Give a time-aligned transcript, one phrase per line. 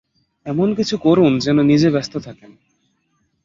[0.45, 2.51] এমন-কিছু করুন যেন নিজে ব্যস্ত থাকেন।